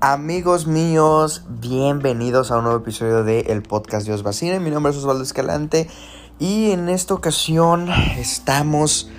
[0.00, 4.60] Amigos míos, bienvenidos a un nuevo episodio de El Podcast Dios Vacina.
[4.60, 5.88] Mi nombre es Osvaldo Escalante
[6.38, 9.10] y en esta ocasión estamos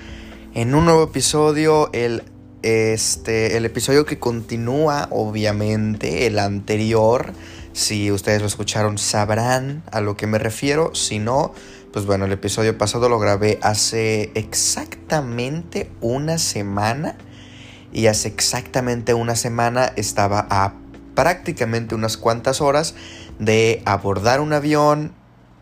[0.53, 2.23] en un nuevo episodio, el,
[2.61, 7.33] este, el episodio que continúa obviamente el anterior.
[7.73, 11.51] Si ustedes lo escucharon sabrán a lo que me refiero, si no,
[11.91, 17.17] pues bueno, el episodio pasado lo grabé hace exactamente una semana
[17.91, 20.73] y hace exactamente una semana estaba a
[21.15, 22.95] prácticamente unas cuantas horas
[23.39, 25.13] de abordar un avión,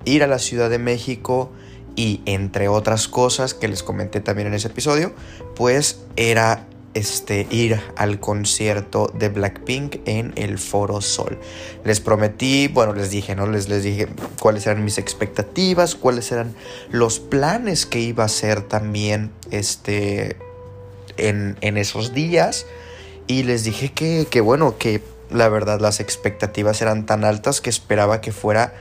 [0.05, 1.51] ir a la Ciudad de México
[1.95, 5.13] y entre otras cosas que les comenté también en ese episodio,
[5.55, 11.39] pues era este, ir al concierto de Blackpink en el Foro Sol.
[11.83, 13.47] Les prometí, bueno, les dije, ¿no?
[13.47, 14.07] Les, les dije
[14.39, 16.55] cuáles eran mis expectativas, cuáles eran
[16.89, 20.37] los planes que iba a hacer también este,
[21.17, 22.65] en, esos días
[23.27, 27.69] y les dije que, que, bueno, que la verdad las expectativas eran tan altas que
[27.69, 28.73] esperaba que fuera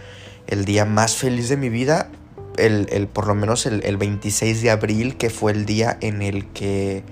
[0.47, 2.09] el día más feliz de mi vida,
[2.57, 6.23] el, el por lo menos el, el, 26 de abril, que fue el día en
[6.23, 7.03] el que,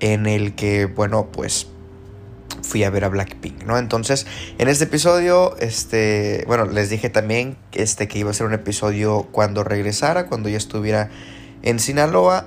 [0.00, 1.68] en el que, bueno, pues
[2.62, 3.78] fui a ver a Blackpink, ¿no?
[3.78, 4.26] Entonces,
[4.58, 9.28] en este episodio, este, bueno, les dije también este, que iba a ser un episodio
[9.32, 11.10] cuando regresara, cuando ya estuviera
[11.62, 12.46] en Sinaloa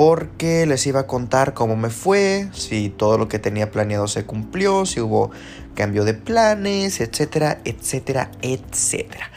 [0.00, 4.24] porque les iba a contar cómo me fue, si todo lo que tenía planeado se
[4.24, 5.30] cumplió, si hubo
[5.74, 9.30] cambio de planes, etcétera, etcétera, etcétera.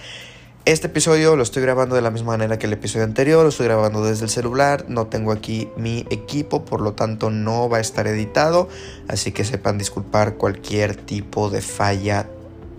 [0.63, 3.65] Este episodio lo estoy grabando de la misma manera que el episodio anterior, lo estoy
[3.65, 7.81] grabando desde el celular, no tengo aquí mi equipo, por lo tanto no va a
[7.81, 8.69] estar editado,
[9.09, 12.29] así que sepan disculpar cualquier tipo de falla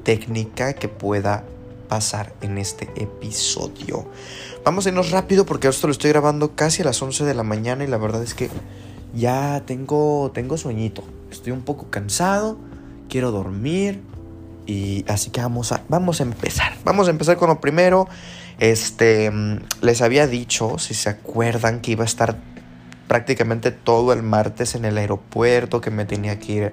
[0.04, 1.44] técnica que pueda
[1.90, 4.06] pasar en este episodio.
[4.64, 7.42] Vamos a irnos rápido porque esto lo estoy grabando casi a las 11 de la
[7.42, 8.48] mañana y la verdad es que
[9.14, 11.04] ya tengo, tengo sueñito.
[11.30, 12.56] Estoy un poco cansado,
[13.10, 14.00] quiero dormir
[14.64, 16.72] y así que vamos a, vamos a empezar.
[16.82, 18.08] Vamos a empezar con lo primero.
[18.58, 19.30] Este,
[19.82, 22.38] les había dicho, si se acuerdan, que iba a estar
[23.06, 26.72] prácticamente todo el martes en el aeropuerto, que me tenía que ir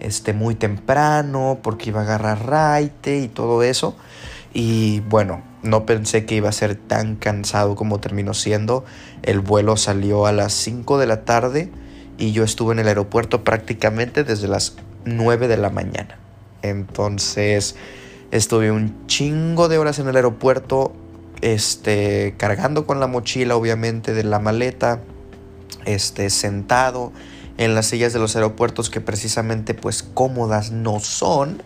[0.00, 3.96] este, muy temprano porque iba a agarrar raite y todo eso.
[4.52, 8.84] Y bueno, no pensé que iba a ser tan cansado como terminó siendo.
[9.22, 11.70] El vuelo salió a las 5 de la tarde
[12.18, 16.18] y yo estuve en el aeropuerto prácticamente desde las 9 de la mañana.
[16.62, 17.76] Entonces
[18.30, 20.92] estuve un chingo de horas en el aeropuerto,
[21.40, 25.00] este, cargando con la mochila obviamente de la maleta,
[25.84, 27.12] este, sentado
[27.56, 31.62] en las sillas de los aeropuertos que precisamente pues cómodas no son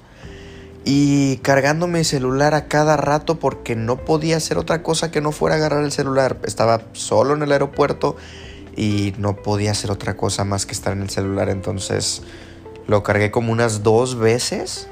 [0.84, 5.32] y cargando mi celular a cada rato porque no podía hacer otra cosa que no
[5.32, 6.38] fuera agarrar el celular.
[6.44, 8.16] Estaba solo en el aeropuerto
[8.76, 11.48] y no podía hacer otra cosa más que estar en el celular.
[11.48, 12.22] Entonces
[12.86, 14.88] lo cargué como unas dos veces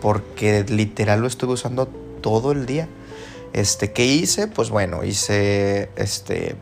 [0.00, 1.88] porque literal lo estuve usando
[2.22, 2.88] todo el día.
[3.52, 4.48] Este, ¿qué hice?
[4.48, 6.56] Pues bueno, hice, este,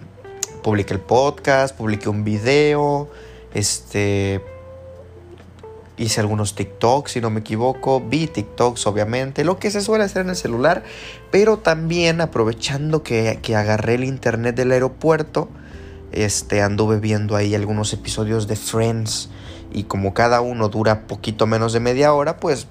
[0.62, 3.08] publiqué el podcast, publiqué un video,
[3.54, 4.42] este,
[6.02, 10.22] hice algunos TikToks, si no me equivoco, vi TikToks obviamente, lo que se suele hacer
[10.22, 10.82] en el celular,
[11.30, 15.48] pero también aprovechando que, que agarré el internet del aeropuerto,
[16.12, 19.30] este, anduve viendo ahí algunos episodios de Friends
[19.72, 22.66] y como cada uno dura poquito menos de media hora, pues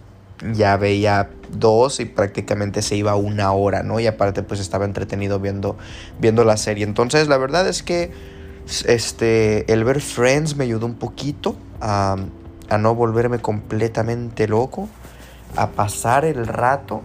[0.53, 3.99] ya veía dos y prácticamente se iba una hora, ¿no?
[3.99, 5.77] Y aparte pues estaba entretenido viendo,
[6.19, 6.83] viendo la serie.
[6.83, 8.11] Entonces la verdad es que
[8.85, 12.17] este, el ver Friends me ayudó un poquito a
[12.71, 14.87] a no volverme completamente loco,
[15.57, 17.01] a pasar el rato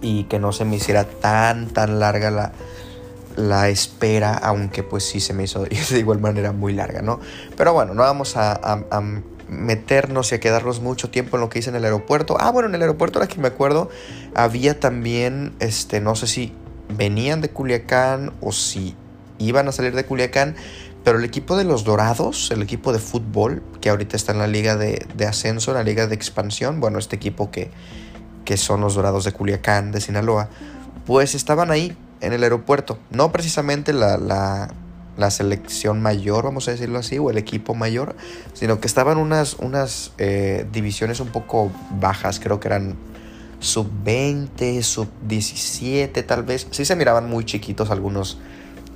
[0.00, 2.52] y que no se me hiciera tan, tan larga la,
[3.36, 7.20] la espera, aunque pues sí se me hizo de igual manera muy larga, ¿no?
[7.56, 8.60] Pero bueno, no vamos a,
[9.48, 12.36] meternos y a quedarnos mucho tiempo en lo que hice en el aeropuerto.
[12.40, 13.90] Ah, bueno, en el aeropuerto, ahora que me acuerdo,
[14.34, 16.54] había también, este, no sé si
[16.88, 18.96] venían de Culiacán o si
[19.38, 20.56] iban a salir de Culiacán,
[21.04, 24.46] pero el equipo de los Dorados, el equipo de fútbol, que ahorita está en la
[24.46, 27.70] liga de, ascenso, en la liga de expansión, bueno, este equipo que,
[28.44, 30.48] que son los Dorados de Culiacán, de Sinaloa,
[31.04, 32.98] pues estaban ahí en el aeropuerto.
[33.10, 38.14] No precisamente la, la, selección mayor, vamos a decirlo así, o el equipo mayor,
[38.54, 42.96] sino que estaban unas, unas eh, divisiones un poco bajas, creo que eran
[43.58, 46.66] sub 20, sub 17 tal vez.
[46.70, 48.38] Sí se miraban muy chiquitos algunos,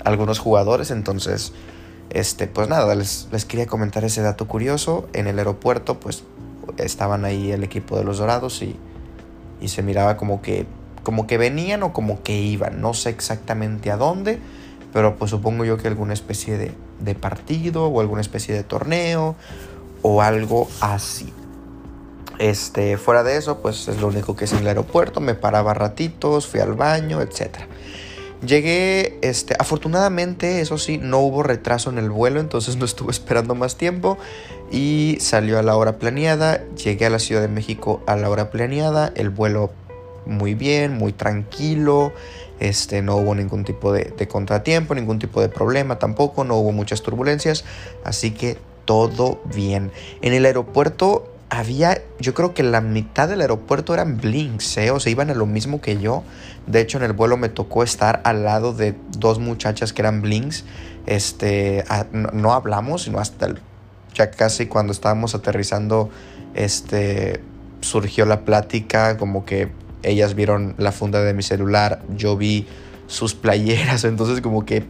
[0.05, 1.52] algunos jugadores, entonces
[2.11, 5.08] este, pues nada, les, quería comentar ese dato curioso.
[5.12, 6.25] En el aeropuerto, pues
[6.79, 8.76] estaban ahí el equipo de los Dorados y,
[9.61, 10.67] y se miraba como que,
[11.03, 12.81] como que venían o como que iban.
[12.81, 14.38] No sé exactamente a dónde,
[14.93, 19.37] pero pues supongo yo que alguna especie de, de partido o alguna especie de torneo
[20.02, 21.32] o algo así.
[22.38, 25.20] Este, fuera de eso, pues es lo único que es en el aeropuerto.
[25.20, 27.61] Me paraba ratitos, fui al baño, etc.
[28.44, 33.55] Llegué, este, afortunadamente, eso sí, no hubo retraso en el vuelo, entonces no estuve esperando
[33.55, 34.19] más tiempo
[34.71, 36.62] y salió a la hora planeada.
[36.75, 39.71] Llegué a la Ciudad de México a la hora planeada, el vuelo
[40.27, 42.12] muy bien, muy tranquilo.
[42.59, 46.73] Este, no hubo ningún tipo de, de, contratiempo, ningún tipo de problema tampoco, no hubo
[46.73, 47.65] muchas turbulencias,
[48.03, 48.56] así que
[48.87, 49.93] todo bien.
[50.23, 54.90] En el aeropuerto había, yo creo que la mitad del aeropuerto eran blinks, ¿eh?
[54.90, 56.25] o sea, iban a lo mismo que yo.
[56.66, 60.22] De hecho, en el vuelo me tocó estar al lado de dos muchachas que eran
[60.22, 60.64] blinks.
[61.06, 63.54] Este, no, hablamos, sino hasta
[64.12, 66.10] ya casi cuando estábamos aterrizando,
[66.54, 67.40] este,
[67.81, 69.69] surgió la plática, como que
[70.02, 72.66] ellas vieron la funda de mi celular, yo vi
[73.06, 74.84] sus playeras, entonces como que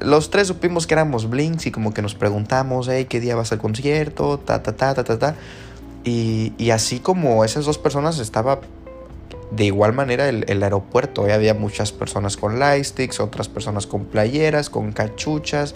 [0.00, 3.50] los tres supimos que éramos blinks y como que nos preguntamos, hey, ¿qué día vas
[3.52, 4.38] al concierto?
[4.38, 5.34] Ta, ta, ta, ta, ta, ta.
[6.04, 8.60] Y, así como esas dos personas estaba
[9.50, 11.24] de igual manera el, aeropuerto.
[11.24, 15.74] Había muchas personas con lightsticks, otras personas con playeras, con cachuchas,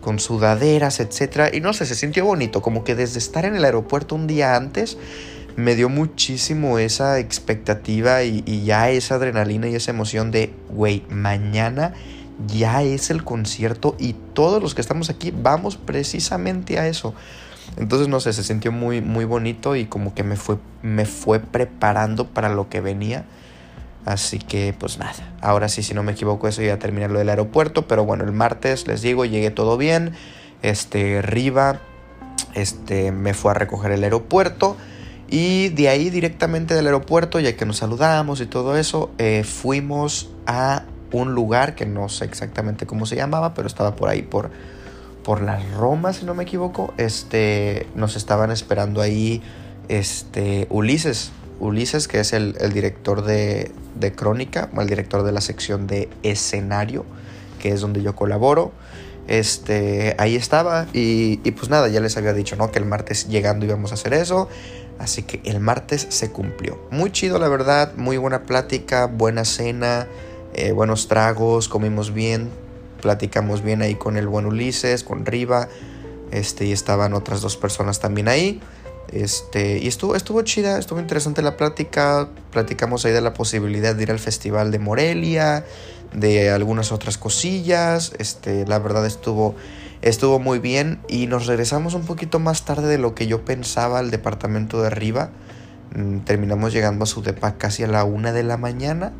[0.00, 1.54] con sudaderas, etc.
[1.54, 4.56] Y no sé, se sintió bonito, como que desde estar en el aeropuerto un día
[4.56, 4.98] antes
[5.56, 11.04] me dio muchísimo esa expectativa y, y ya esa adrenalina y esa emoción de, güey,
[11.10, 11.94] mañana
[12.48, 17.14] ya es el concierto y todos los que estamos aquí vamos precisamente a eso.
[17.76, 21.40] Entonces, no sé, se sintió muy, muy bonito y como que me fue, me fue
[21.40, 23.24] preparando para lo que venía.
[24.04, 27.30] Así que, pues nada, ahora sí, si no me equivoco, eso ya terminé lo del
[27.30, 27.88] aeropuerto.
[27.88, 30.12] Pero bueno, el martes, les digo, llegué todo bien.
[30.62, 31.80] Este, Riva,
[32.54, 34.76] este, me fue a recoger el aeropuerto.
[35.28, 40.30] Y de ahí directamente del aeropuerto, ya que nos saludamos y todo eso, eh, fuimos
[40.46, 44.50] a un lugar que no sé exactamente cómo se llamaba, pero estaba por ahí por
[45.24, 49.42] por la Roma, si no me equivoco, este, nos estaban esperando ahí
[49.88, 51.32] este, Ulises.
[51.60, 57.04] Ulises, que es el, director de, de, Crónica, el director de la sección de escenario,
[57.58, 58.72] que es donde yo colaboro.
[59.26, 62.70] Este, ahí estaba y, y, pues nada, ya les había dicho, ¿no?
[62.70, 64.48] Que el martes llegando íbamos a hacer eso.
[64.98, 66.78] Así que el martes se cumplió.
[66.90, 70.06] Muy chido, la verdad, muy buena plática, buena cena,
[70.52, 72.50] eh, buenos tragos, comimos bien,
[73.04, 75.68] platicamos bien ahí con el buen Ulises, con Riva,
[76.32, 78.62] este, y estaban otras dos personas también ahí.
[79.12, 82.30] Este, y estuvo, estuvo chida, estuvo interesante la plática.
[82.50, 85.66] Platicamos ahí de la posibilidad de ir al festival de Morelia,
[86.14, 88.14] de algunas otras cosillas.
[88.18, 89.54] Este, la verdad estuvo,
[90.00, 90.98] estuvo muy bien.
[91.06, 94.86] Y nos regresamos un poquito más tarde de lo que yo pensaba al departamento de
[94.86, 95.28] arriba.
[95.94, 99.12] Mm, terminamos llegando a su depa casi a la una de la mañana.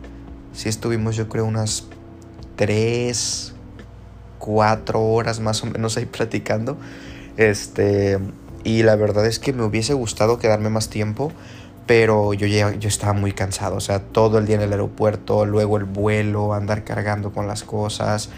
[0.54, 1.84] Sí estuvimos yo creo unas
[2.56, 3.53] tres,
[4.38, 6.76] cuatro horas más o menos ahí platicando.
[7.36, 8.18] Este,
[8.64, 11.32] y la verdad es que me hubiese gustado quedarme más tiempo,
[11.86, 13.76] pero yo, ya, yo estaba muy cansado.
[13.76, 17.62] O sea, todo el día en el aeropuerto, luego el vuelo, andar cargando con las
[17.62, 18.30] cosas.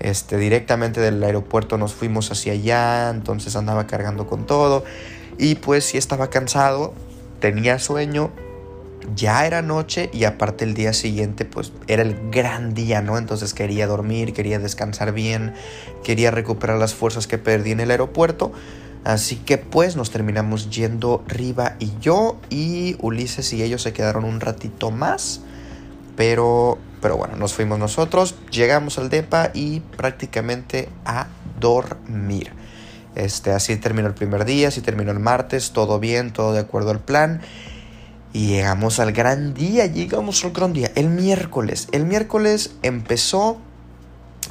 [0.00, 4.84] Este, directamente del aeropuerto nos fuimos hacia allá, entonces andaba cargando con todo.
[5.38, 6.92] Y pues sí estaba cansado,
[7.40, 8.30] tenía sueño,
[9.14, 13.18] ya era noche y aparte el día siguiente pues era el gran día, ¿no?
[13.18, 15.54] Entonces quería dormir, quería descansar bien,
[16.04, 18.52] quería recuperar las fuerzas que perdí en el aeropuerto.
[19.04, 24.24] Así que pues nos terminamos yendo Riva y yo y Ulises y ellos se quedaron
[24.24, 25.40] un ratito más.
[26.16, 31.28] Pero, pero bueno, nos fuimos nosotros, llegamos al DEPA y prácticamente a
[31.60, 32.52] dormir.
[33.14, 36.90] Este, así terminó el primer día, así terminó el martes, todo bien, todo de acuerdo
[36.90, 37.40] al plan.
[38.38, 41.88] Y llegamos al gran día, llegamos al gran día, el miércoles.
[41.90, 43.58] El miércoles empezó,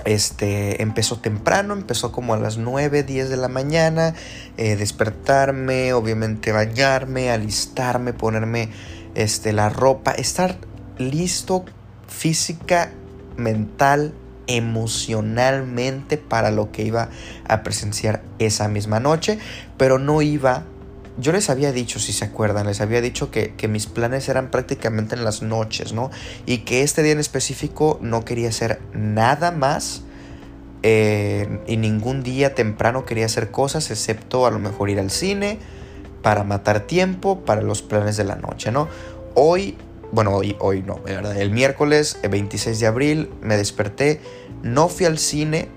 [0.03, 4.13] este, empezó temprano, empezó como a las 9, 10 de la mañana,
[4.57, 8.71] eh, despertarme, obviamente bañarme, alistarme, ponerme
[9.15, 10.57] este, la ropa, estar
[10.97, 11.63] listo
[12.09, 12.91] física,
[13.37, 14.13] mental,
[14.47, 17.07] emocionalmente para lo que iba
[17.47, 19.39] a presenciar esa misma noche,
[19.77, 20.65] pero no iba
[21.17, 25.15] yo les había dicho, si se acuerdan, les había dicho que, mis planes eran prácticamente
[25.15, 26.11] en las noches, ¿no?
[26.45, 30.03] Y que este día en específico no quería hacer nada más
[30.83, 35.59] eh, y ningún día temprano quería hacer cosas excepto a lo mejor ir al cine
[36.21, 38.87] para matar tiempo para los planes de la noche, ¿no?
[39.33, 39.75] Hoy,
[40.11, 41.35] bueno, hoy, hoy no, ¿verdad?
[41.37, 44.21] El miércoles 26 de abril me desperté,
[44.61, 45.67] no fui al cine,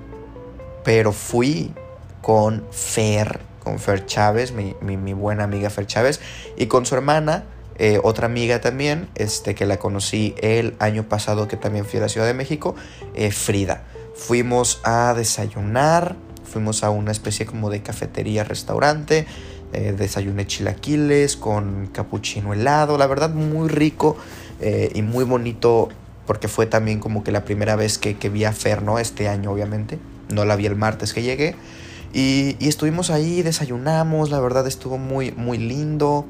[0.85, 1.73] pero fui
[2.20, 6.21] con Fer con Fer Chávez, mi, buena amiga Fer Chávez,
[6.57, 7.45] y con su hermana,
[7.79, 12.02] eh, otra amiga también, este, que la conocí el año pasado, que también fui a
[12.02, 12.75] la Ciudad de México,
[13.14, 13.85] eh, Frida.
[14.14, 19.26] Fuimos a desayunar, fuimos a una especie como de cafetería, restaurante,
[19.73, 24.17] Eh, desayuné chilaquiles con capuchino helado, la verdad muy rico
[24.61, 25.90] eh, y muy bonito
[26.26, 28.99] porque fue también como que la primera vez que, que vi a Fer, ¿no?
[28.99, 31.55] Este año obviamente, no la vi el martes que llegué.
[32.12, 36.26] Y, estuvimos ahí, desayunamos, la verdad estuvo muy, muy lindo.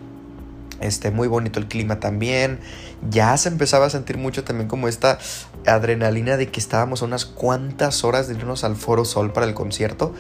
[0.81, 2.61] Este, muy bonito el clima también.
[3.11, 5.19] Ya se empezaba a sentir mucho también como esta
[5.67, 9.55] adrenalina de que estábamos a unas cuantas horas de irnos al Foro Sol para el
[9.55, 10.15] concierto.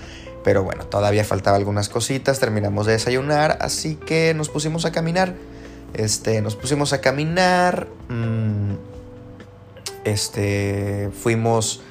[0.44, 5.34] Pero bueno, todavía faltaba algunas cositas, terminamos de desayunar, así que nos pusimos a caminar.
[5.94, 7.88] Este, nos pusimos a caminar.
[8.08, 8.74] Mmm,
[10.04, 11.82] este, fuimos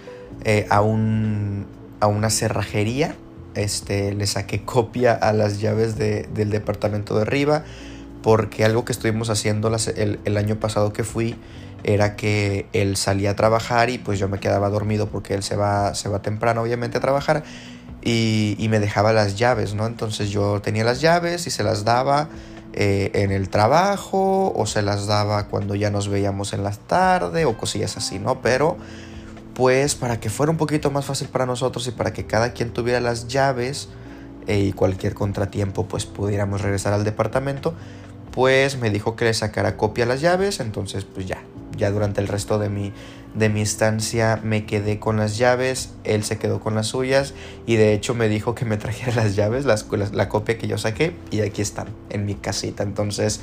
[0.43, 1.65] eh, a, un,
[1.99, 3.15] a una cerrajería.
[3.55, 7.63] Este, le saqué copia a las llaves de, del departamento de arriba.
[8.21, 11.37] Porque algo que estuvimos haciendo el, el año pasado que fui
[11.83, 15.55] era que él salía a trabajar y pues yo me quedaba dormido porque él se
[15.55, 17.43] va, se va temprano obviamente a trabajar
[18.01, 19.85] y, y, me dejaba las llaves, ¿no?
[19.85, 22.29] Entonces yo tenía las llaves y se las daba
[22.73, 27.45] eh, en el trabajo o se las daba cuando ya nos veíamos en la tarde
[27.45, 28.41] o cosillas así, ¿no?
[28.41, 28.77] Pero
[29.59, 32.71] pues para que fuera un poquito más fácil para nosotros y para que cada quien
[32.71, 33.89] tuviera las llaves
[34.47, 37.73] eh, y cualquier contratiempo pues pudiéramos regresar al departamento,
[38.31, 41.39] pues me dijo que le sacara copia a las llaves, entonces pues ya,
[41.75, 42.93] ya durante el resto de mi,
[43.35, 47.33] de mi estancia me quedé con las llaves, él se quedó con las suyas
[47.65, 50.69] y de hecho me dijo que me trajera las llaves, las, la, la copia que
[50.69, 52.83] yo saqué y aquí están, en mi casita.
[52.83, 53.41] Entonces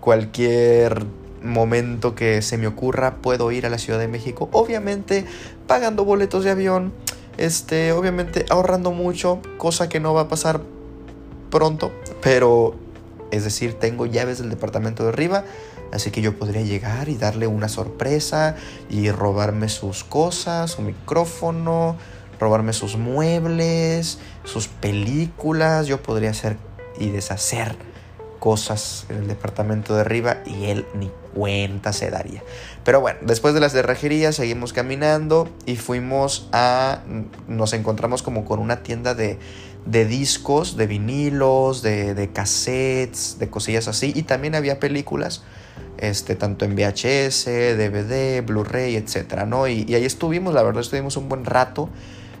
[0.00, 1.04] cualquier
[1.42, 5.24] momento que se me ocurra puedo ir a la Ciudad de México, obviamente
[5.66, 6.92] pagando boletos de avión,
[7.36, 10.60] este, obviamente ahorrando mucho, cosa que no va a pasar
[11.50, 12.74] pronto, pero
[13.30, 15.44] es decir, tengo llaves del departamento de arriba,
[15.92, 18.56] Así que yo podría llegar y darle una sorpresa
[18.90, 21.96] y robarme sus cosas, su micrófono,
[22.38, 25.86] robarme sus muebles, sus películas.
[25.86, 26.56] Yo podría hacer
[26.98, 27.76] y deshacer
[28.38, 32.42] cosas en el departamento de arriba y él ni cuenta se daría.
[32.84, 37.02] Pero bueno, después de las cerrajerías seguimos caminando y fuimos a...
[37.46, 39.38] nos encontramos como con una tienda de,
[39.86, 45.42] de discos, de vinilos, de, de cassettes, de cosillas así y también había películas
[45.98, 49.68] este, tanto en VHS, DVD, Blu-ray, etcétera, ¿no?
[49.68, 51.88] Y, y, ahí estuvimos, la verdad, estuvimos un buen rato.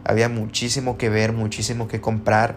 [0.04, 2.56] Había muchísimo que ver, muchísimo que comprar.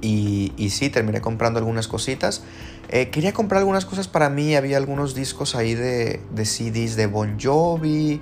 [0.00, 2.42] Y, y sí, terminé comprando algunas cositas.
[2.88, 4.54] Eh, quería comprar algunas cosas para mí.
[4.54, 8.20] Había algunos discos ahí de, de CDs de Bon Jovi.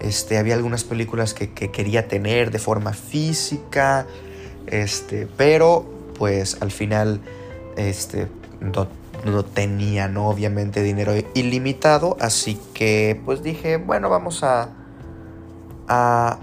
[0.00, 4.06] Este, había algunas películas que, que quería tener de forma física.
[4.66, 5.86] Este, pero
[6.18, 7.20] pues al final
[7.76, 8.28] este,
[8.60, 8.88] no
[9.24, 10.28] no tenía, ¿no?
[10.28, 14.70] Obviamente dinero ilimitado, así que pues dije, bueno, vamos a...
[15.88, 16.38] a,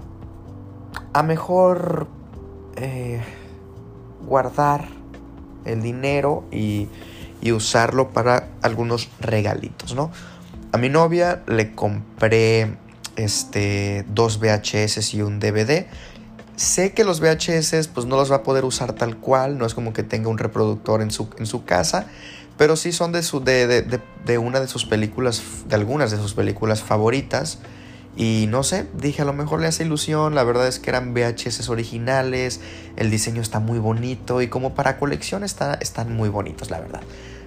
[1.12, 2.08] a mejor
[2.76, 3.22] eh,
[4.26, 4.88] guardar
[5.64, 6.88] el dinero y,
[7.44, 10.10] y usarlo para algunos regalitos, ¿no?
[10.72, 12.78] A mi novia le compré
[13.16, 15.86] este, dos VHS y un DVD.
[16.56, 19.74] Sé que los VHS pues no los va a poder usar tal cual, no es
[19.74, 22.06] como que tenga un reproductor en su, en su casa,
[22.56, 26.16] pero sí son de, su, de, de, de, una de sus películas, de algunas de
[26.16, 27.58] sus películas favoritas.
[28.16, 31.14] Y no sé, dije a lo mejor le hace ilusión, la verdad es que eran
[31.14, 32.60] VHS originales,
[32.96, 37.02] el diseño está muy bonito y como para colección está, están muy bonitos, la verdad.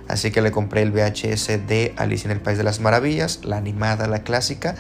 [0.08, 3.58] Así que le compré el VHS de Alicia en el País de las Maravillas, la
[3.58, 4.76] animada, la clásica,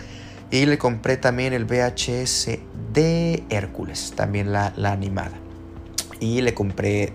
[0.49, 2.59] y le compré también el VHS
[2.93, 5.33] de Hércules, también la, animada.
[6.19, 7.11] Y le compré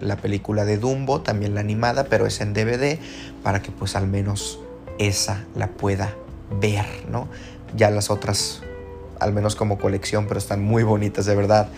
[0.00, 2.98] la película de Dumbo, también la animada, pero es en DVD,
[3.42, 4.60] para que pues al menos
[4.98, 6.14] esa la pueda
[6.60, 7.28] ver, ¿no?
[7.76, 8.62] Ya las otras,
[9.18, 11.68] al menos como colección, pero están muy bonitas, de verdad.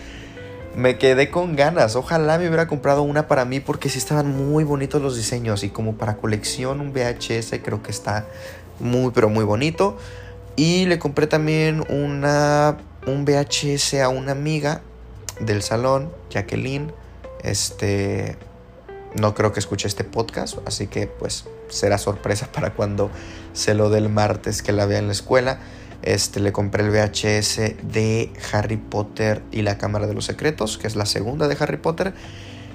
[0.75, 4.63] Me quedé con ganas, ojalá me hubiera comprado una para mí porque sí estaban muy
[4.63, 8.25] bonitos los diseños y como para colección un VHS creo que está
[8.79, 9.97] muy pero muy bonito.
[10.55, 14.81] Y le compré también una, un VHS a una amiga
[15.39, 16.93] del salón, Jacqueline,
[17.43, 18.37] este,
[19.15, 23.09] no creo que escuche este podcast, así que pues será sorpresa para cuando
[23.53, 25.59] se lo dé el martes que la vea en la escuela.
[26.03, 30.87] Este, le compré el VHS de Harry Potter y la Cámara de los Secretos, que
[30.87, 32.13] es la segunda de Harry Potter.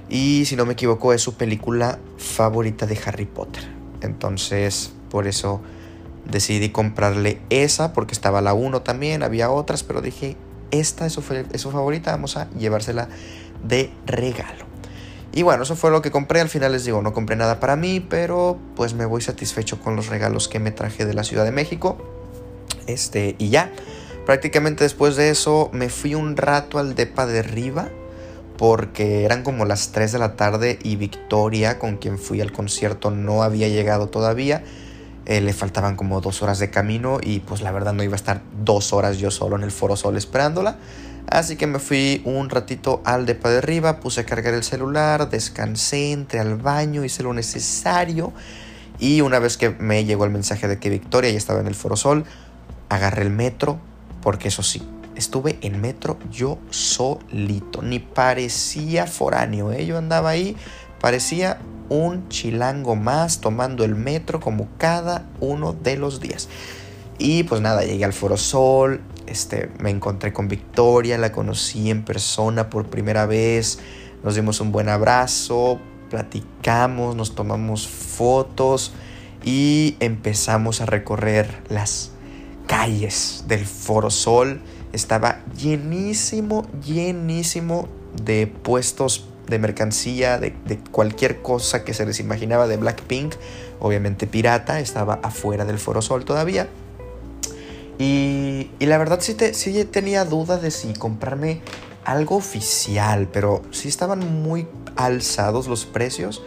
[0.09, 3.65] Y si no me equivoco, es su película favorita de Harry Potter.
[4.01, 5.61] Entonces, por eso
[6.25, 10.37] decidí comprarle esa, porque estaba la 1 también, había otras, pero dije,
[10.71, 13.09] esta es su, es su favorita, vamos a llevársela
[13.67, 14.67] de regalo.
[15.33, 16.41] Y bueno, eso fue lo que compré.
[16.41, 19.95] Al final les digo, no compré nada para mí, pero pues me voy satisfecho con
[19.95, 21.99] los regalos que me traje de la Ciudad de México.
[22.87, 23.73] Este, y ya.
[24.25, 27.89] Prácticamente después de eso me fui un rato al depa de arriba
[28.57, 33.11] porque eran como las 3 de la tarde y Victoria, con quien fui al concierto,
[33.11, 34.65] no había llegado todavía.
[35.27, 38.17] Eh, le faltaban como dos horas de camino y pues la verdad no iba a
[38.17, 40.79] estar dos horas yo solo en el Foro Sol esperándola.
[41.29, 45.29] Así que me fui un ratito al depa de arriba, puse a cargar el celular,
[45.29, 48.33] descansé, entré al baño, hice lo necesario.
[49.01, 51.75] Y una vez que me llegó el mensaje de que Victoria ya estaba en el
[51.75, 52.25] Foro Sol,
[52.89, 53.79] agarré el metro,
[54.23, 54.83] porque eso sí,
[55.15, 59.87] estuve en metro yo solito, ni parecía foráneo, ¿eh?
[59.87, 60.57] yo andaba ahí,
[61.01, 66.49] parecía un chilango más tomando el metro como cada uno de los días.
[67.19, 72.05] Y pues nada, llegué al Foro Sol, este, me encontré con Victoria, la conocí en
[72.05, 73.79] persona por primera vez,
[74.23, 78.93] nos dimos un buen abrazo, platicamos, nos tomamos fotos
[79.45, 82.11] y empezamos a recorrer las
[82.67, 84.61] calles del Foro Sol.
[84.93, 87.89] Estaba llenísimo, llenísimo
[88.23, 90.55] de puestos de mercancía, de,
[90.91, 93.35] cualquier cosa que se les imaginaba de Blackpink.
[93.81, 96.69] Obviamente pirata, estaba afuera del Foro Sol todavía.
[97.99, 101.63] Y, la verdad sí, te, sí tenía duda de si comprarme
[102.05, 106.43] algo oficial, pero sí estaban muy alzados los precios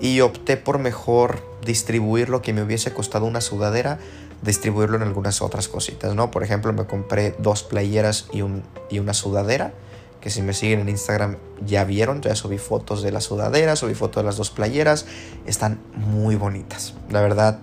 [0.00, 3.98] y opté por mejor distribuir lo que me hubiese costado una sudadera,
[4.42, 6.30] distribuirlo en algunas otras cositas, ¿no?
[6.30, 9.72] Por ejemplo, me compré dos playeras y, un, y una sudadera
[10.20, 13.94] que si me siguen en Instagram ya vieron, ya subí fotos de la sudadera, subí
[13.94, 15.06] fotos de las dos playeras,
[15.46, 17.58] están muy bonitas, la verdad.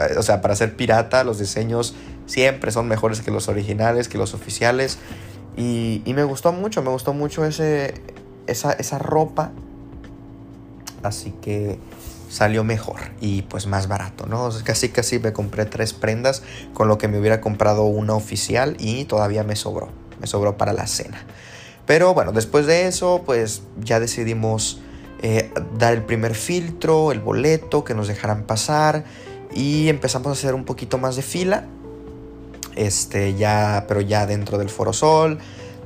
[0.00, 1.94] Eh, o sea, para ser pirata, los diseños
[2.26, 4.98] siempre son mejores que los originales, que los oficiales.
[5.56, 7.94] Y, me gustó mucho, me gustó mucho ese,
[8.48, 9.52] esa, esa ropa.
[11.04, 11.78] Así que
[12.34, 14.50] salió mejor y pues más barato, ¿no?
[14.64, 19.04] casi casi me compré tres prendas con lo que me hubiera comprado una oficial y
[19.04, 21.24] todavía me sobró me sobró para la cena.
[21.86, 24.80] Pero bueno, después de eso, pues ya decidimos
[25.22, 29.04] eh, dar el primer filtro, el boleto, que nos dejaran pasar
[29.54, 31.66] y empezamos a hacer un poquito más de fila.
[32.74, 35.38] Este, ya, pero ya dentro del Foro Sol.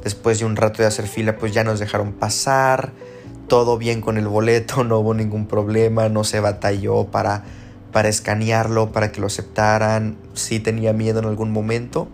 [0.04, 2.92] Después de un rato de hacer fila, pues ya nos dejaron pasar.
[3.48, 7.44] Todo bien con el boleto, no hubo ningún problema, no se batalló para,
[7.92, 10.16] para escanearlo, para que lo aceptaran.
[10.34, 12.08] Sí tenía miedo en algún momento,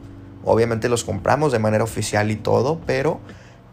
[0.45, 3.21] Obviamente los compramos de manera oficial y todo, pero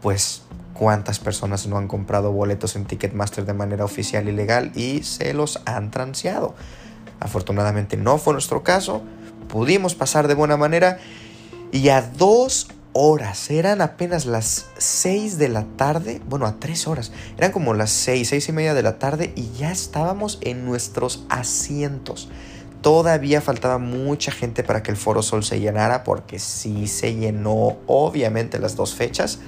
[0.00, 5.02] pues cuántas personas no han comprado boletos en Ticketmaster de manera oficial y legal y
[5.02, 6.54] se los han transeado.
[7.20, 9.02] Afortunadamente no fue nuestro caso,
[9.48, 10.98] pudimos pasar de buena manera
[11.72, 17.12] y a dos horas, eran apenas las seis de la tarde, bueno, a tres horas,
[17.38, 21.24] eran como las seis, seis y media de la tarde y ya estábamos en nuestros
[21.28, 22.28] asientos.
[22.82, 27.76] Todavía faltaba mucha gente para que el Foro Sol se llenara, porque sí se llenó
[27.86, 29.38] obviamente las dos fechas.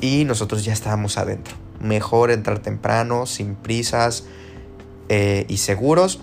[0.00, 1.54] Y nosotros ya estábamos adentro.
[1.78, 4.24] Mejor entrar temprano, sin prisas
[5.08, 6.20] eh, y seguros.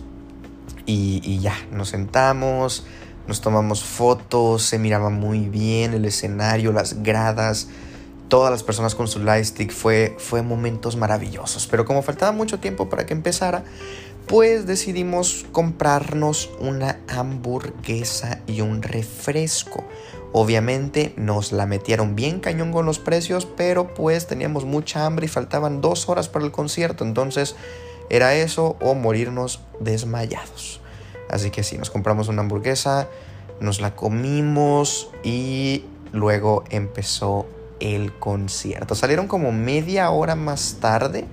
[0.85, 2.85] Y, ya, nos sentamos,
[3.29, 7.67] nos tomamos fotos, se miraba muy bien el escenario, las gradas,
[8.27, 9.71] todas las personas con su lightstick.
[9.71, 11.67] Fue, fue momentos maravillosos.
[11.67, 13.63] Pero como faltaba mucho tiempo para que empezara,
[14.25, 19.85] pues decidimos comprarnos una hamburguesa y un refresco.
[20.31, 25.29] Obviamente nos la metieron bien cañón con los precios, pero pues teníamos mucha hambre y
[25.29, 27.55] faltaban dos horas para el concierto, entonces
[28.09, 30.81] era eso o morirnos desmayados.
[31.29, 33.07] Así que sí, nos compramos una hamburguesa,
[33.59, 37.45] nos la comimos y luego empezó
[37.79, 38.95] el concierto.
[38.95, 41.25] Salieron como media hora más tarde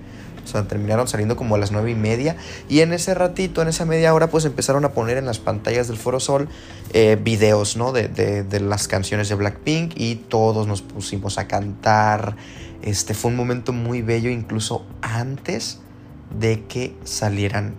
[0.47, 2.37] o sea, terminaron saliendo como a las nueve y media.
[2.69, 5.89] Y en ese ratito, en esa media hora, pues empezaron a poner en las pantallas
[5.89, 6.47] del Foro Sol
[6.93, 7.91] eh, videos, ¿no?
[7.91, 12.37] De, de, las canciones de Blackpink y todos nos pusimos a cantar.
[12.81, 15.79] Este fue un momento muy bello, incluso antes
[16.39, 17.75] de que salieran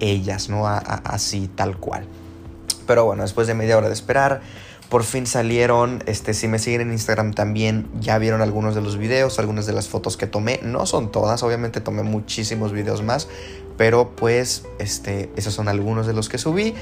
[0.00, 0.66] ellas, ¿no?
[0.66, 2.06] así, tal cual.
[2.86, 4.40] Pero bueno, después de media hora de esperar,
[4.88, 8.96] por fin salieron, este, si me siguen en Instagram también ya vieron algunos de los
[8.96, 13.28] videos, algunas de las fotos que tomé, no son todas, obviamente tomé muchísimos videos más,
[13.76, 16.74] pero pues este, esos son algunos de los que subí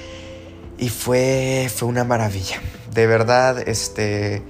[0.76, 2.60] y fue, fue una maravilla,
[2.92, 4.42] de verdad, este,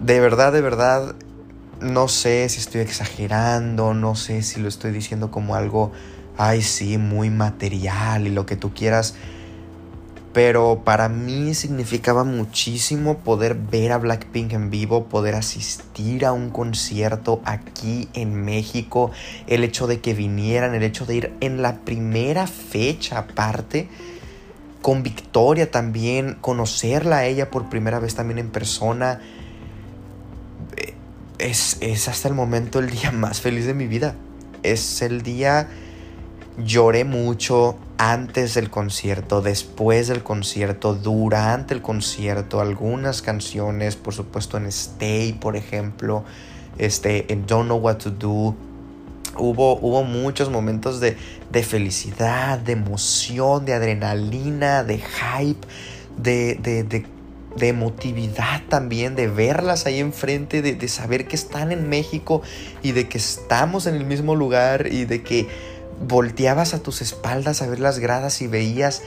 [0.00, 1.14] de verdad, de verdad,
[1.80, 5.92] no sé si estoy exagerando, no sé si lo estoy diciendo como algo,
[6.36, 9.14] ay sí, muy material y lo que tú quieras,
[10.34, 16.50] pero para mí significaba muchísimo poder ver a Blackpink en vivo, poder asistir a un
[16.50, 19.12] concierto aquí en México,
[19.46, 23.88] el hecho de que vinieran, el hecho de ir en la primera fecha aparte,
[24.82, 29.20] con Victoria también, conocerla a ella por primera vez también en persona.
[30.76, 30.94] Eh,
[31.38, 34.16] es, es hasta el momento el día más feliz de mi vida.
[34.64, 35.68] Es el día
[36.58, 44.56] lloré mucho antes del concierto, después del concierto, durante el concierto, algunas canciones, por supuesto
[44.56, 46.24] en Stay, por ejemplo,
[46.78, 48.54] este, en Don't Know What to Do.
[49.36, 51.16] Hubo, hubo muchos momentos de,
[51.50, 55.66] de felicidad, de emoción, de adrenalina, de hype,
[56.16, 57.04] de, de, de,
[57.56, 62.42] de emotividad también, de verlas ahí enfrente, de, de saber que están en México
[62.80, 65.48] y de que estamos en el mismo lugar y de que
[66.00, 69.02] volteabas a tus espaldas a ver las gradas y veías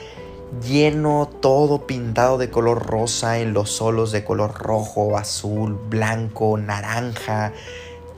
[0.66, 7.52] lleno, todo pintado de color rosa, en los solos de color rojo, azul, blanco, naranja.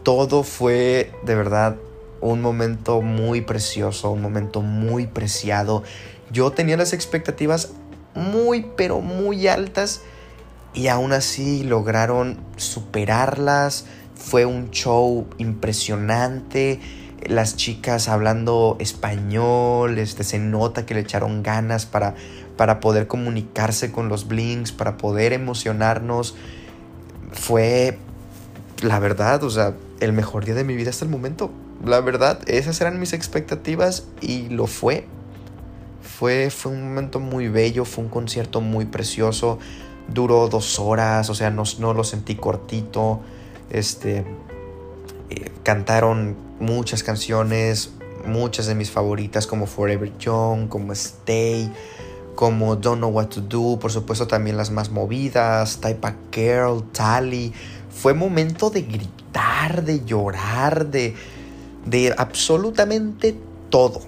[0.02, 1.76] Todo fue de verdad
[2.20, 5.83] un momento muy precioso, un momento muy preciado.
[6.30, 7.72] Yo tenía las expectativas
[8.14, 10.02] muy, pero muy altas
[10.74, 13.87] y aún así lograron superarlas.
[14.14, 16.78] Fue un show impresionante
[17.30, 22.16] las chicas hablando español, este, se nota que le echaron ganas para,
[22.56, 26.34] para poder comunicarse con los blinks, para poder emocionarnos.
[27.32, 27.98] Fue,
[28.82, 31.52] la verdad, o sea, el mejor día de mi vida hasta el momento.
[31.84, 35.06] La verdad, esas eran mis expectativas y lo fue.
[36.02, 39.60] Fue, fue un momento muy bello, fue un concierto muy precioso.
[40.08, 43.20] Duró dos horas, o sea, no, no lo sentí cortito.
[43.70, 44.24] Este,
[45.30, 47.90] eh, cantaron muchas canciones,
[48.24, 51.72] muchas de mis favoritas como Forever Young, como Stay,
[52.34, 56.84] como Don't Know What to Do, por supuesto también las más movidas, Type of Girl,
[56.92, 57.52] Tally.
[57.90, 61.14] Fue momento de gritar, de llorar, de,
[61.84, 63.36] de absolutamente
[63.68, 64.02] todo.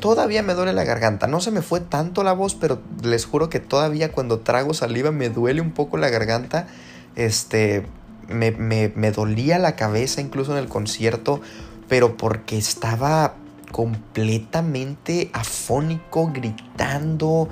[0.00, 1.26] todavía me duele la garganta.
[1.26, 5.10] No se me fue tanto la voz, pero les juro que todavía cuando trago saliva
[5.10, 6.66] me duele un poco la garganta.
[7.14, 7.86] Este,
[8.28, 11.40] me, dolía la cabeza incluso en el concierto,
[11.88, 13.34] pero porque estaba
[13.72, 17.48] completamente afónico, gritando.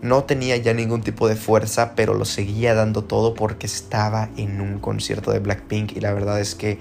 [0.00, 4.60] No tenía ya ningún tipo de fuerza, pero lo seguía dando todo porque estaba en
[4.60, 5.96] un concierto de Blackpink.
[5.96, 6.78] Y la verdad es que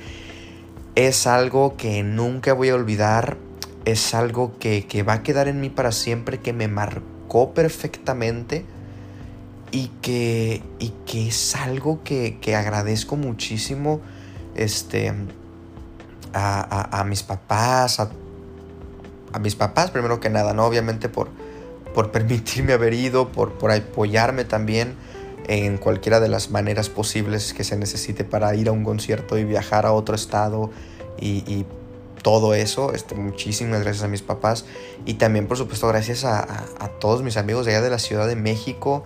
[0.96, 3.38] es algo que nunca voy a olvidar,
[3.86, 8.66] es algo que, que va a quedar en mí para siempre, que me marcó perfectamente
[9.72, 14.02] y que, y que es algo que, agradezco muchísimo
[14.56, 15.14] este,
[16.34, 18.10] a, mis papás, a,
[19.40, 20.66] mis papás primero que nada, ¿no?
[20.66, 21.30] Obviamente por,
[21.94, 24.96] por permitirme haber ido, por, por apoyarme también
[25.48, 29.46] en cualquiera de las maneras posibles que se necesite para ir a un concierto y
[29.46, 30.72] viajar a otro estado
[31.20, 31.66] y,
[32.24, 32.92] todo eso.
[32.94, 34.66] Este, muchísimas gracias a mis papás
[35.06, 38.28] y también por supuesto gracias a, a todos mis amigos de allá de la Ciudad
[38.28, 39.06] de México,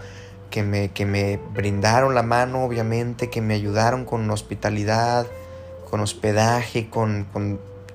[0.51, 5.25] que me, que me brindaron la mano, obviamente, que me ayudaron con hospitalidad,
[5.89, 7.25] con hospedaje, con,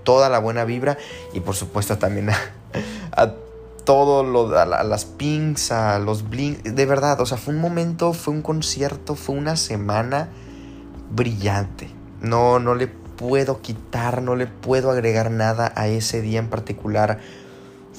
[0.02, 0.98] toda la buena vibra
[1.32, 3.32] y por supuesto también a,
[3.84, 8.12] todo lo, a, las pinks, a los blinks, de verdad, o sea, fue un momento,
[8.12, 10.28] fue un concierto, fue una semana
[11.10, 11.90] brillante.
[12.20, 17.18] No, no le puedo quitar, no le puedo agregar nada a ese día en particular.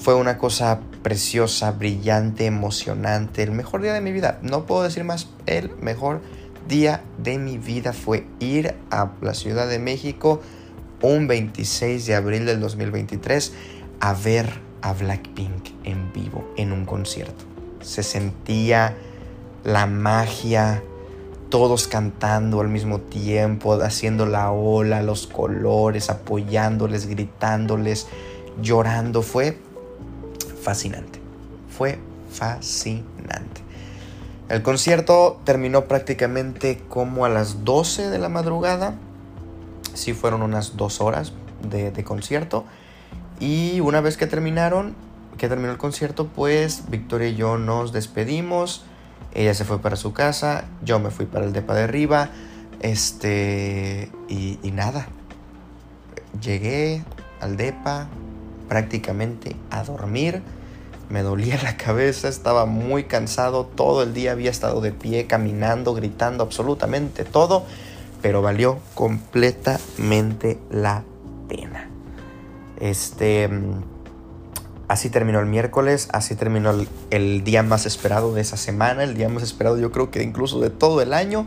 [0.00, 4.38] Fue una cosa preciosa, brillante, emocionante, el mejor día de mi vida.
[4.42, 6.22] No puedo decir más, el mejor
[6.68, 10.40] día de mi vida fue ir a la Ciudad de México
[11.02, 13.52] un 26 de abril del 2023
[14.00, 17.44] a ver a Blackpink en vivo, en un concierto.
[17.80, 18.96] Se sentía
[19.64, 20.82] la magia,
[21.48, 28.06] todos cantando al mismo tiempo, haciendo la ola, los colores, apoyándoles, gritándoles,
[28.60, 29.22] llorando.
[29.22, 29.58] Fue
[30.68, 31.18] fascinante.
[31.70, 31.98] Fue
[32.30, 33.62] fascinante.
[34.50, 38.94] El concierto terminó prácticamente como a las 12 de la madrugada.
[39.94, 42.66] Sí fueron unas dos horas de, concierto.
[43.40, 44.94] Y una vez que terminaron,
[45.38, 48.84] que terminó el concierto, pues Victoria y yo nos despedimos.
[49.32, 52.28] Ella se fue para su casa, yo me fui para el depa de arriba.
[52.80, 55.06] Este, y, y nada.
[56.42, 57.02] Llegué
[57.40, 58.08] al depa
[58.68, 60.42] prácticamente a dormir
[61.08, 65.94] me dolía la cabeza, estaba muy cansado, todo el día había estado de pie, caminando,
[65.94, 67.64] gritando, absolutamente todo,
[68.22, 71.04] pero valió completamente la
[71.48, 71.88] pena.
[72.80, 73.48] Este,
[74.88, 79.14] así terminó el miércoles, así terminó el, el día más esperado de esa semana, el
[79.14, 81.46] día más esperado yo creo que incluso de todo el año.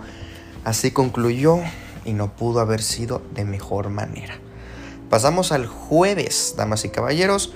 [0.64, 1.58] Así concluyó
[2.06, 4.36] y no pudo haber sido de mejor manera.
[5.10, 7.54] Pasamos al jueves, damas y caballeros.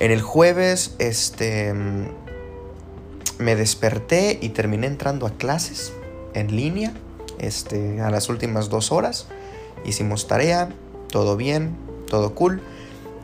[0.00, 1.74] En el jueves, este,
[3.38, 5.92] me desperté y terminé entrando a clases
[6.34, 6.92] en línea,
[7.40, 9.26] este, a las últimas dos horas.
[9.84, 10.68] hicimos tarea,
[11.10, 11.76] todo bien,
[12.08, 12.62] todo cool.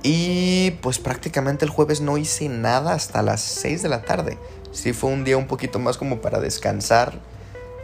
[0.02, 4.36] Y pues prácticamente el jueves no hice nada hasta las 6 de la tarde.
[4.72, 7.20] Sí fue un día un poquito más como para descansar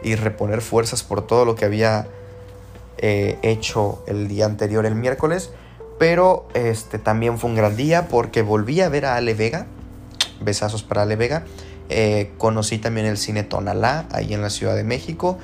[0.02, 2.08] y reponer fuerzas por todo lo que había
[2.98, 5.50] eh, hecho el día anterior, el miércoles.
[6.00, 9.66] Pero este también fue un gran día porque volví a ver a Ale Vega.
[10.40, 11.44] Besazos para Ale Vega.
[11.90, 15.36] Eh, conocí también el cine Tonalá, ahí en la Ciudad de México.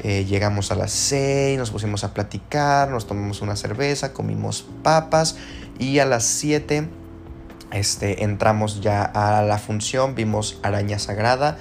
[0.00, 5.38] Eh, llegamos a las 6, nos pusimos a platicar, nos tomamos una cerveza, comimos papas
[5.78, 6.88] y a las 7
[7.72, 11.56] este, entramos ya a la función, vimos Araña Sagrada.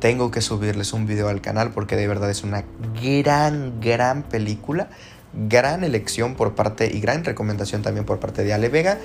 [0.00, 2.64] Tengo que subirles un video al canal porque de verdad es una
[3.00, 4.90] gran, gran película.
[5.36, 8.98] Gran elección por parte y gran recomendación también por parte de Ale Vega.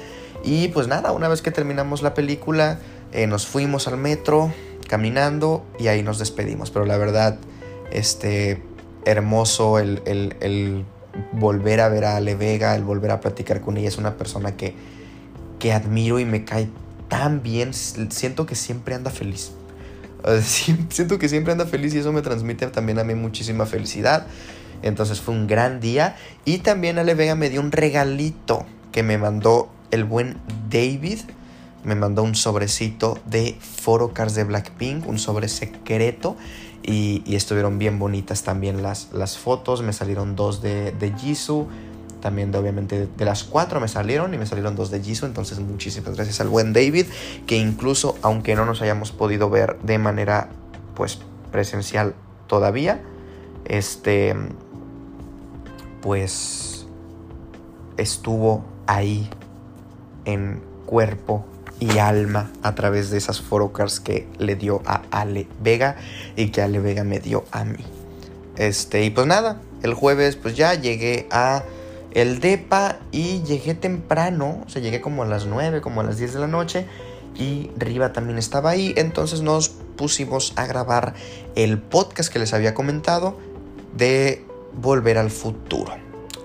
[0.44, 2.80] Y pues nada, una vez que terminamos la película,
[3.12, 4.54] eh, nos fuimos al metro
[4.88, 6.72] caminando y ahí nos despedimos.
[6.72, 7.38] Pero la verdad,
[7.92, 8.62] este,
[9.06, 10.86] hermoso el,
[11.34, 13.90] volver a ver a Ale Vega, el volver a platicar con ella.
[13.90, 14.74] Es una persona que,
[15.60, 16.70] que admiro y me cae
[17.10, 17.74] tan bien.
[17.74, 19.52] Siento que siempre anda feliz.
[20.90, 24.28] Siento que siempre anda feliz y eso me transmite también a mí muchísima felicidad.
[24.82, 26.16] Entonces fue un gran día.
[26.46, 30.38] Y también Ale Vega me dio un regalito que me mandó el buen
[30.70, 31.20] David.
[31.84, 36.36] Me mandó un sobrecito de Photocars de Blackpink, un sobre secreto.
[36.84, 39.82] Y, estuvieron bien bonitas también las, las fotos.
[39.82, 41.68] Me salieron dos de, de Jisoo.
[42.22, 45.28] También de, obviamente de las cuatro me salieron y me salieron dos de Jisoo.
[45.28, 47.08] Entonces muchísimas gracias al buen David.
[47.48, 50.50] Que incluso aunque no nos hayamos podido ver de manera
[50.96, 51.20] pues
[51.52, 52.16] presencial
[52.48, 53.02] todavía.
[53.66, 54.36] Este
[56.02, 56.86] pues
[57.98, 59.30] estuvo ahí
[60.26, 61.46] en cuerpo
[61.80, 65.96] y alma a través de esas photocars que le dio a Ale Vega
[66.36, 67.84] y que Ale Vega me dio a mí.
[68.58, 71.64] Este, y pues nada, el jueves pues ya llegué a
[72.12, 76.18] el DEPA y llegué temprano, o sea, llegué como a las 9, como a las
[76.18, 76.86] 10 de la noche
[77.36, 81.14] y Riva también estaba ahí, entonces nos pusimos a grabar
[81.56, 83.38] el podcast que les había comentado
[83.96, 85.94] de Volver al Futuro.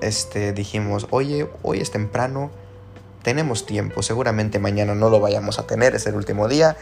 [0.01, 2.51] Este, dijimos, oye, hoy es temprano,
[3.23, 6.77] tenemos tiempo, seguramente mañana no lo vayamos a tener, es el último día.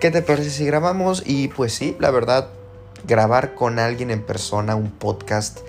[0.00, 1.22] ¿Qué te parece si grabamos?
[1.26, 2.48] Y pues sí, la verdad,
[3.06, 5.60] grabar con alguien en persona un podcast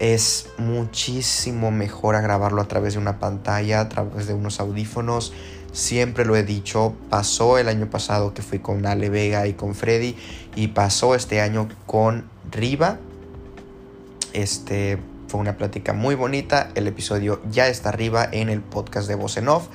[0.00, 5.32] es muchísimo mejor a grabarlo a través de una pantalla, a través de unos audífonos.
[5.72, 9.74] Siempre lo he dicho, pasó el año pasado que fui con Ale Vega y con
[9.74, 10.16] Freddy
[10.56, 12.98] y pasó este año con Riva.
[14.32, 16.70] Este, fue una plática muy bonita.
[16.74, 19.68] El episodio ya está arriba en el podcast de Voz en Off.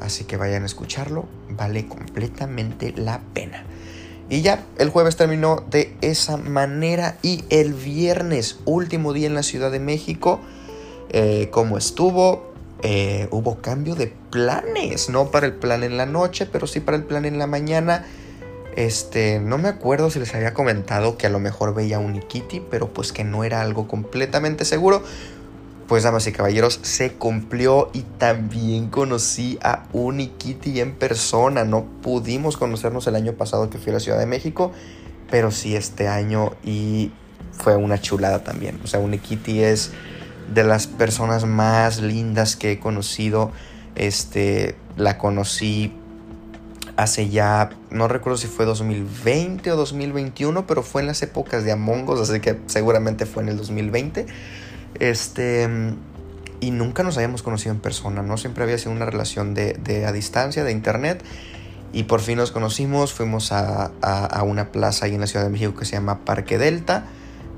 [0.00, 1.26] Así que vayan a escucharlo.
[1.50, 3.64] Vale completamente la pena.
[4.28, 7.18] Y ya, el jueves terminó de esa manera.
[7.22, 10.40] Y el viernes, último día en la Ciudad de México,
[11.10, 15.08] eh, como estuvo, eh, hubo cambio de planes.
[15.08, 18.04] No para el plan en la noche, pero sí para el plan en la mañana.
[18.76, 22.60] Este, no me acuerdo si les había comentado que a lo mejor veía un Ikiti,
[22.60, 25.02] pero pues que no era algo completamente seguro.
[25.88, 31.64] Pues damas y caballeros, se cumplió y también conocí a Unikitty en persona.
[31.64, 34.72] No pudimos conocernos el año pasado que fui a la Ciudad de México,
[35.30, 37.12] pero sí este año y
[37.52, 38.80] fue una chulada también.
[38.82, 39.92] O sea, Unikitty es
[40.52, 43.52] de las personas más lindas que he conocido.
[43.94, 45.94] Este, la conocí
[46.96, 51.72] hace ya, no recuerdo si fue 2020 o 2021, pero fue en las épocas de
[51.72, 54.26] Among Us, así que seguramente fue en el 2020.
[54.98, 55.68] Este,
[56.60, 58.38] y nunca nos habíamos conocido en persona, ¿no?
[58.38, 61.22] Siempre había sido una relación de, a distancia, de internet.
[61.92, 65.50] Y por fin nos conocimos, fuimos a, a, una plaza ahí en la Ciudad de
[65.50, 67.06] México que se llama Parque Delta.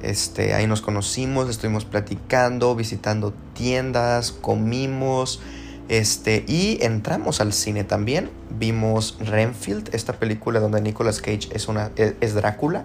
[0.03, 5.40] Este, ahí nos conocimos, estuvimos platicando, visitando tiendas, comimos,
[5.88, 8.31] este, y entramos al cine también.
[8.51, 12.85] Vimos Renfield, esta película donde Nicolas Cage es, una, e, es, Drácula.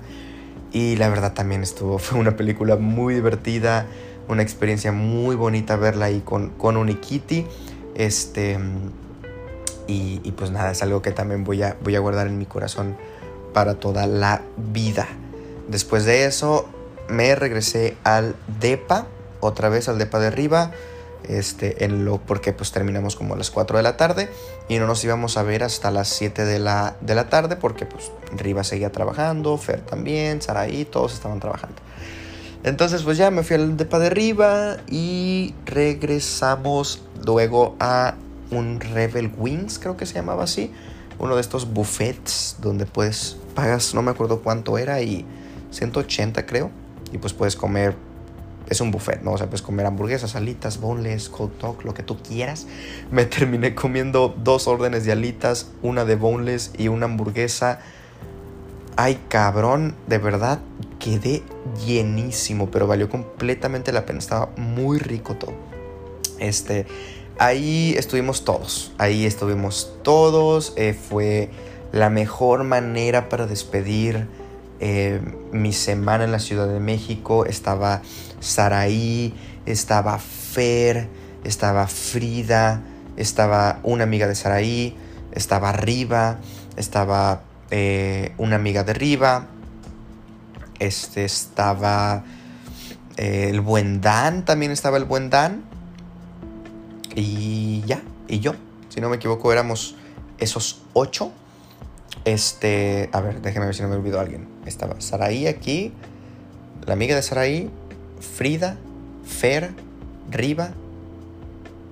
[0.71, 3.85] Y la verdad también estuvo, fue una película muy divertida,
[4.27, 7.45] una experiencia muy bonita verla ahí con, con Unikitty.
[7.95, 8.57] Este,
[9.85, 12.45] y, y, pues nada, es algo que también voy a, voy a guardar en mi
[12.45, 12.95] corazón
[13.53, 14.41] para toda la
[14.73, 15.07] vida.
[15.67, 16.69] Después de eso
[17.09, 19.07] me regresé al DEPA,
[19.41, 20.71] otra vez al DEPA de arriba
[21.27, 24.29] este, en lo, porque pues terminamos como a las 4 de la tarde
[24.69, 27.85] y no nos íbamos a ver hasta las 7 de la, de la tarde porque
[27.85, 31.75] pues Riva seguía trabajando, Fer también, Saraí, todos estaban trabajando.
[32.63, 38.15] Entonces pues ya me fui al depa de Riva y regresamos luego a
[38.51, 40.71] un Rebel Wings, creo que se llamaba así,
[41.19, 45.25] uno de estos buffets donde pues pagas, no me acuerdo cuánto era y
[45.71, 46.71] 180 creo,
[47.11, 47.95] y pues puedes comer
[48.69, 49.33] es un buffet, ¿no?
[49.33, 52.67] O sea, puedes comer hamburguesas, alitas, boneless, cold dog, lo que tú quieras.
[53.11, 57.79] Me terminé comiendo dos órdenes de alitas, una de boneless y una hamburguesa.
[58.95, 60.59] Ay, cabrón, de verdad,
[60.99, 61.41] quedé
[61.85, 64.19] llenísimo, pero valió completamente la pena.
[64.19, 65.53] Estaba muy rico todo.
[66.39, 66.85] Este,
[67.39, 68.93] ahí estuvimos todos.
[68.97, 70.73] Ahí estuvimos todos.
[70.75, 71.49] Eh, fue
[71.91, 74.27] la mejor manera para despedir
[74.79, 75.21] eh,
[75.51, 77.45] mi semana en la Ciudad de México.
[77.45, 78.01] Estaba
[78.43, 79.33] Saraí,
[79.65, 81.07] estaba Fer,
[81.43, 82.81] estaba Frida,
[83.15, 84.97] estaba una amiga de Saraí,
[85.31, 86.39] estaba Riva,
[86.75, 89.47] estaba eh, una amiga de Riva,
[90.79, 92.23] este estaba
[93.17, 95.63] eh, el buen Dan, también estaba el buen Dan.
[97.15, 98.55] Y ya, y yo,
[98.89, 99.95] si no me equivoco, éramos
[100.37, 101.31] esos ocho.
[102.25, 104.47] Este, a ver, déjenme ver si no me olvidó alguien.
[104.65, 105.93] Estaba Saraí aquí,
[106.85, 107.71] la amiga de Saraí,
[108.23, 108.77] Frida,
[109.25, 109.71] Fer,
[110.29, 110.71] Riva,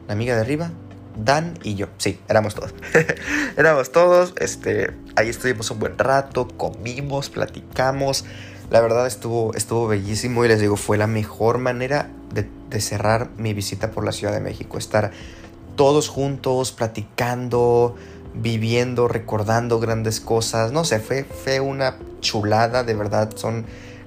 [0.08, 0.72] la amiga de Riva,
[1.16, 1.88] Dan y yo.
[1.98, 2.74] Sí, éramos todos.
[3.58, 4.34] éramos todos.
[4.38, 8.26] Este, ahí estuvimos un buen rato, comimos, platicamos.
[8.70, 13.54] La verdad estuvo, estuvo bellísimo y les digo, fue la mejor manera de, cerrar mi
[13.54, 14.78] visita por la Ciudad de México.
[14.78, 15.12] Estar
[15.76, 17.96] todos juntos, platicando,
[18.34, 20.72] viviendo, recordando grandes cosas.
[20.72, 23.32] No sé, fue, fue una chulada, de verdad.
[23.36, 23.66] Son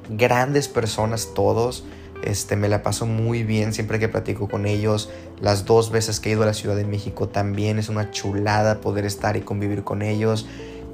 [0.08, 1.84] grandes personas todos.
[2.24, 5.10] Este, me la paso muy bien siempre que platico con ellos.
[5.42, 8.80] Las dos veces que he ido a la Ciudad de México también es una chulada
[8.80, 10.46] poder estar y convivir con ellos.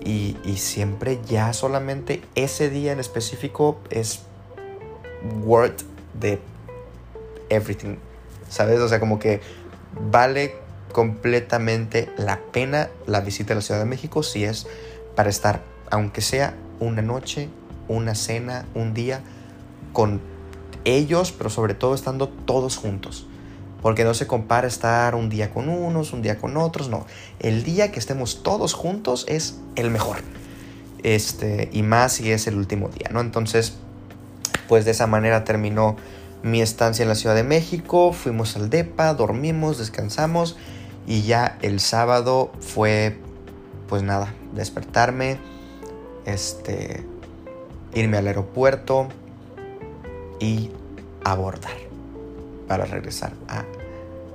[0.05, 4.23] Y, y siempre ya solamente ese día en específico es
[5.45, 5.83] worth
[6.19, 6.40] de
[7.49, 7.97] everything.
[8.49, 8.81] ¿Sabes?
[8.81, 9.40] O sea, como que
[10.11, 10.55] vale
[10.90, 14.66] completamente la pena la visita a la Ciudad de México si es
[15.14, 17.49] para estar, aunque sea una noche,
[17.87, 19.21] una cena, un día,
[19.93, 20.21] con
[20.85, 23.27] ellos, pero sobre todo estando todos juntos.
[23.83, 27.07] Porque no se compara estar un día con unos, un día con otros, no.
[27.38, 30.19] El día que estemos todos juntos es el mejor.
[31.03, 33.21] Este, y más si es el último día, ¿no?
[33.21, 33.75] Entonces,
[34.69, 35.97] pues de esa manera terminó
[36.43, 38.12] mi estancia en la Ciudad de México.
[38.12, 40.57] Fuimos al DEPA, dormimos, descansamos
[41.07, 43.19] y ya el sábado fue,
[43.88, 45.38] pues nada, despertarme,
[46.27, 47.05] este,
[47.95, 49.09] irme al aeropuerto
[50.40, 50.70] y
[51.22, 51.76] abordar
[52.66, 53.64] para regresar a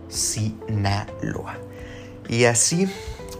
[0.07, 1.57] Sinaloa.
[2.29, 2.87] Y así,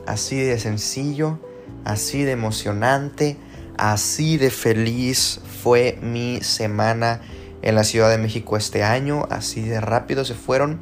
[0.06, 1.40] así de sencillo,
[1.86, 3.38] así de emocionante,
[3.78, 7.22] así de feliz fue mi semana
[7.62, 9.26] en la Ciudad de México este año.
[9.30, 10.80] Así de rápido se fueron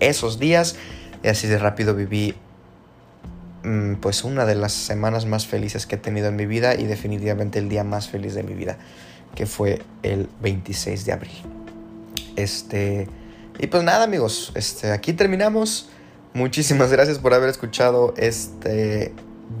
[0.00, 0.76] esos días.
[1.22, 2.34] Y así de rápido viví
[3.62, 6.84] mm, pues una de las semanas más felices que he tenido en mi vida y
[6.84, 8.78] definitivamente el día más feliz de mi vida,
[9.34, 11.42] que fue el 26 de abril.
[12.36, 13.08] Este,
[13.58, 15.88] y pues nada, amigos, este, aquí terminamos.
[16.32, 19.12] Muchísimas gracias por haber escuchado este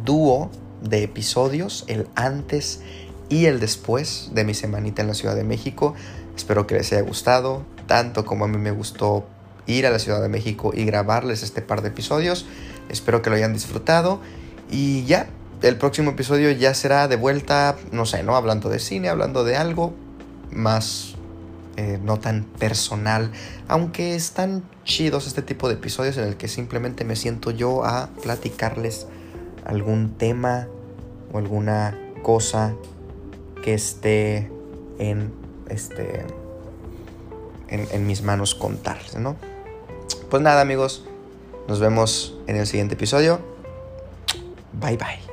[0.04, 0.50] dúo
[0.82, 2.80] de episodios, el antes
[3.28, 5.94] y el después de mi semanita en la Ciudad de México.
[6.36, 9.26] Espero que les haya gustado, tanto como a mí me gustó
[9.66, 12.46] ir a la Ciudad de México y grabarles este par de episodios.
[12.88, 14.20] Espero que lo hayan disfrutado.
[14.70, 15.28] Y ya,
[15.62, 18.36] el próximo episodio ya será de vuelta, no sé, ¿no?
[18.36, 19.92] Hablando de cine, hablando de algo
[20.50, 21.14] más
[21.76, 23.30] eh, no tan personal.
[23.68, 28.08] Aunque están chidos este tipo de episodios en el que simplemente me siento yo a
[28.22, 29.06] platicarles
[29.64, 30.66] algún tema
[31.32, 32.74] o alguna cosa
[33.62, 34.50] que esté
[34.98, 35.32] en
[35.68, 36.26] este
[37.68, 39.36] en, en mis manos contarles, ¿no?
[40.28, 41.04] Pues nada amigos,
[41.68, 43.40] nos vemos en el siguiente episodio.
[44.72, 45.29] Bye bye.